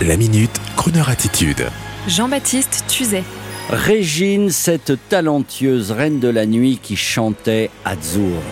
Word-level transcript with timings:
La 0.00 0.16
minute, 0.16 0.50
Kroneur 0.76 1.08
attitude. 1.10 1.68
Jean-Baptiste 2.08 2.84
Tuzet. 2.88 3.22
Régine, 3.70 4.50
cette 4.50 4.94
talentueuse 5.08 5.92
reine 5.92 6.18
de 6.18 6.28
la 6.28 6.44
nuit 6.46 6.80
qui 6.82 6.96
chantait 6.96 7.70
Azzurro. 7.84 8.42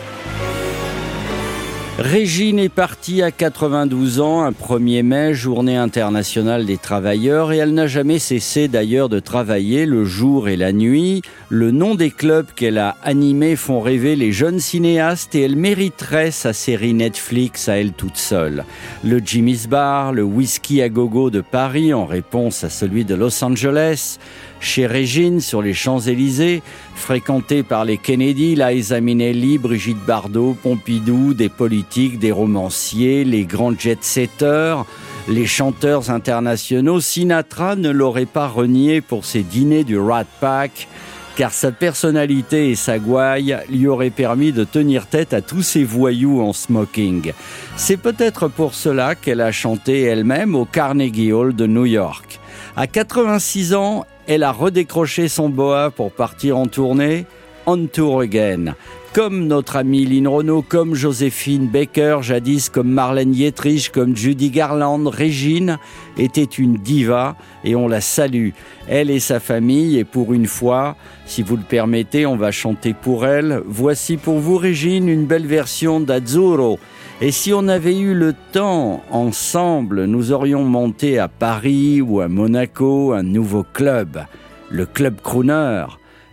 Régine 2.00 2.58
est 2.58 2.70
partie 2.70 3.20
à 3.20 3.30
92 3.30 4.20
ans, 4.20 4.40
un 4.40 4.52
1er 4.52 5.02
mai, 5.02 5.34
journée 5.34 5.76
internationale 5.76 6.64
des 6.64 6.78
travailleurs, 6.78 7.52
et 7.52 7.58
elle 7.58 7.74
n'a 7.74 7.88
jamais 7.88 8.18
cessé 8.18 8.68
d'ailleurs 8.68 9.10
de 9.10 9.20
travailler 9.20 9.84
le 9.84 10.06
jour 10.06 10.48
et 10.48 10.56
la 10.56 10.72
nuit. 10.72 11.20
Le 11.50 11.70
nom 11.70 11.94
des 11.94 12.10
clubs 12.10 12.46
qu'elle 12.56 12.78
a 12.78 12.96
animés 13.02 13.54
font 13.54 13.80
rêver 13.80 14.16
les 14.16 14.32
jeunes 14.32 14.60
cinéastes 14.60 15.34
et 15.34 15.42
elle 15.42 15.56
mériterait 15.56 16.30
sa 16.30 16.54
série 16.54 16.94
Netflix 16.94 17.68
à 17.68 17.76
elle 17.76 17.92
toute 17.92 18.16
seule. 18.16 18.64
Le 19.04 19.20
Jimmy's 19.22 19.68
Bar, 19.68 20.14
le 20.14 20.22
Whisky 20.22 20.80
à 20.80 20.88
Gogo 20.88 21.28
de 21.28 21.42
Paris 21.42 21.92
en 21.92 22.06
réponse 22.06 22.64
à 22.64 22.70
celui 22.70 23.04
de 23.04 23.14
Los 23.14 23.44
Angeles, 23.44 24.16
chez 24.60 24.86
Régine 24.86 25.40
sur 25.40 25.62
les 25.62 25.74
Champs-Élysées, 25.74 26.62
fréquentée 26.94 27.62
par 27.62 27.84
les 27.84 27.96
Kennedy, 27.96 28.54
Liza 28.54 29.00
Minnelli, 29.00 29.58
Brigitte 29.58 30.04
Bardot, 30.06 30.56
Pompidou, 30.62 31.34
des 31.34 31.48
politiques, 31.48 32.18
des 32.18 32.32
romanciers, 32.32 33.24
les 33.24 33.44
grands 33.44 33.76
jet-setters, 33.76 34.84
les 35.28 35.46
chanteurs 35.46 36.10
internationaux, 36.10 37.00
Sinatra 37.00 37.76
ne 37.76 37.90
l'aurait 37.90 38.26
pas 38.26 38.48
renié 38.48 39.00
pour 39.00 39.24
ses 39.24 39.42
dîners 39.42 39.84
du 39.84 39.98
Rat 39.98 40.24
Pack, 40.40 40.88
car 41.36 41.52
sa 41.52 41.72
personnalité 41.72 42.70
et 42.70 42.74
sa 42.74 42.98
gouaille 42.98 43.56
lui 43.70 43.86
auraient 43.86 44.10
permis 44.10 44.52
de 44.52 44.64
tenir 44.64 45.06
tête 45.06 45.32
à 45.32 45.40
tous 45.40 45.62
ces 45.62 45.84
voyous 45.84 46.42
en 46.42 46.52
smoking. 46.52 47.32
C'est 47.76 47.96
peut-être 47.96 48.48
pour 48.48 48.74
cela 48.74 49.14
qu'elle 49.14 49.40
a 49.40 49.52
chanté 49.52 50.02
elle-même 50.02 50.54
au 50.54 50.64
Carnegie 50.64 51.32
Hall 51.32 51.54
de 51.54 51.66
New 51.66 51.86
York. 51.86 52.39
À 52.80 52.86
86 52.86 53.74
ans, 53.74 54.06
elle 54.26 54.42
a 54.42 54.52
redécroché 54.52 55.28
son 55.28 55.50
boa 55.50 55.90
pour 55.90 56.10
partir 56.10 56.56
en 56.56 56.64
tournée. 56.64 57.26
On 57.66 57.86
tour 57.86 58.22
again. 58.22 58.74
Comme 59.12 59.48
notre 59.48 59.74
amie 59.74 60.06
Lynn 60.06 60.28
Renault, 60.28 60.62
comme 60.62 60.94
Joséphine 60.94 61.66
Baker, 61.66 62.18
jadis 62.22 62.68
comme 62.68 62.92
Marlène 62.92 63.32
Dietrich, 63.32 63.90
comme 63.90 64.14
Judy 64.14 64.50
Garland, 64.50 65.08
Régine 65.08 65.78
était 66.16 66.44
une 66.44 66.74
diva 66.74 67.34
et 67.64 67.74
on 67.74 67.88
la 67.88 68.00
salue. 68.00 68.50
Elle 68.86 69.10
et 69.10 69.18
sa 69.18 69.40
famille 69.40 69.98
et 69.98 70.04
pour 70.04 70.32
une 70.32 70.46
fois, 70.46 70.94
si 71.26 71.42
vous 71.42 71.56
le 71.56 71.64
permettez, 71.64 72.24
on 72.24 72.36
va 72.36 72.52
chanter 72.52 72.94
pour 72.94 73.26
elle. 73.26 73.60
Voici 73.66 74.16
pour 74.16 74.38
vous 74.38 74.56
Régine 74.56 75.08
une 75.08 75.26
belle 75.26 75.46
version 75.46 75.98
d'Azzurro. 75.98 76.78
Et 77.20 77.32
si 77.32 77.52
on 77.52 77.66
avait 77.66 77.98
eu 77.98 78.14
le 78.14 78.32
temps 78.52 79.02
ensemble, 79.10 80.04
nous 80.04 80.30
aurions 80.30 80.62
monté 80.62 81.18
à 81.18 81.26
Paris 81.26 82.00
ou 82.00 82.20
à 82.20 82.28
Monaco 82.28 83.12
un 83.12 83.24
nouveau 83.24 83.64
club, 83.74 84.24
le 84.70 84.86
Club 84.86 85.20
Crooner. 85.20 85.86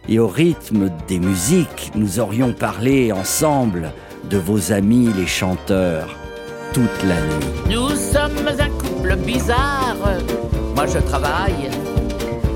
Et 0.10 0.20
au 0.20 0.28
rythme 0.28 0.90
des 1.08 1.20
musiques, 1.20 1.92
nous 1.96 2.20
aurions 2.20 2.54
parlé 2.54 3.12
ensemble 3.12 3.92
de 4.30 4.38
vos 4.38 4.72
amis 4.72 5.10
les 5.18 5.28
chanteurs 5.28 6.08
toute 6.74 7.04
la 7.04 7.16
nuit. 7.16 7.76
Nous 7.76 7.90
sommes 7.90 8.48
un 8.48 8.70
couple 8.70 9.16
bizarre. 9.18 9.98
Moi 10.76 10.86
je 10.86 11.00
travaille, 11.00 11.70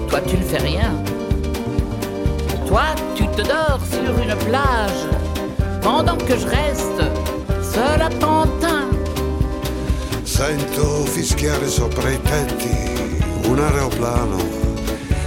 toi 0.10 0.20
tu 0.28 0.38
ne 0.38 0.44
fais 0.44 0.60
rien. 0.60 0.94
Toi 2.68 2.84
tu 3.16 3.26
te 3.28 3.42
dors 3.42 3.82
sur 3.92 4.14
une 4.24 4.36
plage 4.50 5.04
pendant 5.82 6.16
que 6.16 6.38
je 6.38 6.48
reste 6.48 7.04
seul 7.62 8.02
à 8.02 8.10
Pantin. 8.10 8.88
Sento 10.24 11.06
fischiare 11.06 11.68
sopra 11.68 12.10
i 12.10 12.20
tetti 12.22 13.50
un 13.50 13.60
aeroplano 13.60 14.38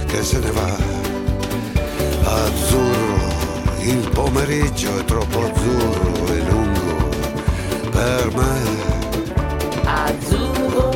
che 0.07 0.23
se 0.23 0.39
ne 0.39 0.51
va. 0.51 1.04
Azzurro, 2.27 3.29
il 3.81 4.09
pomeriggio 4.11 4.97
è 4.97 5.03
troppo 5.05 5.45
azzurro 5.45 6.33
e 6.33 6.41
lungo 6.49 7.09
per 7.91 8.31
me. 8.33 8.53
Azzurro, 9.85 10.89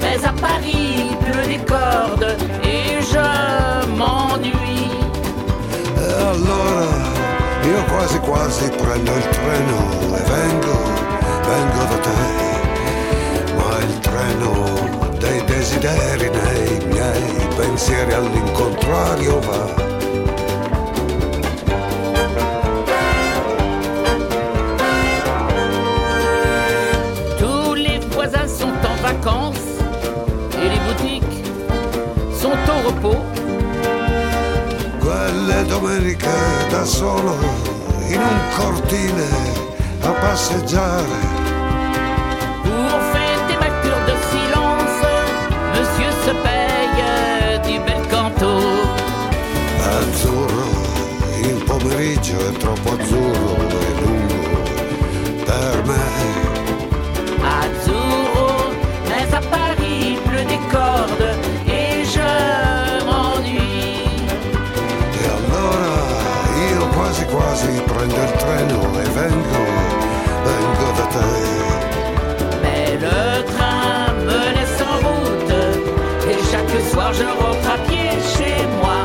mais 0.00 0.22
à 0.22 0.32
Paris 0.38 1.10
il 1.10 1.16
pleut 1.16 1.46
des 1.46 1.64
cordes 1.64 2.36
et 2.62 3.00
je 3.00 3.26
m'ennuie. 3.96 5.00
E 5.96 6.12
allora 6.12 6.84
io 7.62 7.84
quasi 7.84 8.18
quasi 8.18 8.68
prendo 8.76 9.12
il 9.16 9.28
treno 9.30 9.78
e 10.14 10.20
vengo, 10.28 10.76
vengo 11.48 11.84
da 11.88 11.98
te. 12.06 12.20
Ma 13.56 13.78
il 13.78 13.98
treno 14.00 14.52
dei 15.18 15.42
desideri 15.46 16.28
nei 16.28 16.84
miei 16.86 17.48
pensieri 17.56 18.12
all'incontrario 18.12 19.40
va. 19.40 19.95
Domeniche 36.16 36.68
da 36.70 36.84
solo 36.84 37.36
in 38.08 38.20
un 38.20 38.40
cortile 38.56 39.28
a 40.02 40.10
passeggiare. 40.10 41.34
Pour 42.62 43.00
fêter 43.12 43.58
ma 43.58 43.70
cure 43.80 44.04
de 44.06 44.16
silence, 44.30 45.06
monsieur 45.74 46.12
se 46.24 46.32
paye 46.42 47.60
du 47.64 47.80
bel 47.84 48.06
canto. 48.08 48.60
Azzurro, 49.80 50.70
il 51.42 51.62
pomeriggio 51.64 52.38
è 52.38 52.52
troppo 52.52 52.92
azzurro 52.92 53.65
quasi 68.06 68.12
prendo 68.12 68.22
il 68.22 68.32
treno 68.32 69.00
e 69.00 69.04
vengo, 69.10 69.64
vengo 70.44 70.92
da 70.96 71.06
te. 71.06 71.24
Mais 72.62 72.96
le 73.00 73.44
train 73.44 74.12
me 74.24 74.40
laisse 74.54 74.80
en 74.82 74.96
route 75.06 75.54
et 76.28 76.38
chaque 76.50 76.80
soir 76.90 77.12
je 77.12 77.24
rentre 77.24 77.70
à 77.70 77.78
pied 77.88 78.10
chez 78.36 78.66
moi. 78.80 79.00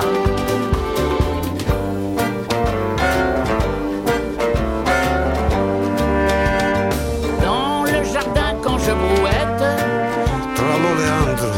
Dans 7.42 7.84
le 7.86 8.04
jardin 8.04 8.56
quand 8.64 8.78
je 8.80 8.92
brouette, 8.92 9.64
Tra 10.56 10.78
l'oleandro 10.84 11.52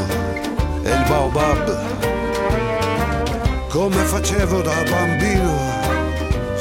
e 0.84 0.90
il 0.90 1.04
baobab, 1.10 1.66
come 3.70 4.04
facevo 4.06 4.62
da 4.62 4.76
bambino. 4.90 5.43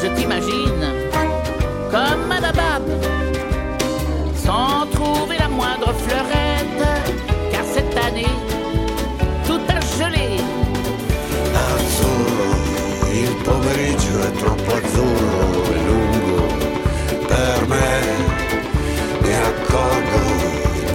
Je 0.03 0.09
t'imagine 0.17 0.85
comme 1.91 2.27
Madabab, 2.27 2.83
sans 4.35 4.87
trouver 4.91 5.39
la 5.39 5.49
moindre 5.49 5.93
fleurette, 6.05 6.85
car 7.53 7.65
cette 7.73 7.97
année 7.97 8.35
tout 9.47 9.61
a 9.69 9.81
gelé. 9.99 10.41
Azzurro, 11.55 12.51
il 13.13 13.35
pomeriggio 13.45 14.15
è 14.29 14.33
troppo 14.41 14.71
azzurro 14.75 15.65
e 15.71 15.79
lungo 15.89 16.43
per 17.29 17.69
me. 17.69 17.91
Mi 19.23 19.35
accorgo 19.51 20.23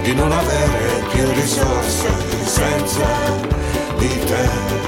di 0.02 0.14
non 0.14 0.30
avere 0.32 1.02
più 1.12 1.24
risorse 1.32 2.08
senza 2.44 3.08
di 3.98 4.08
te. 4.26 4.87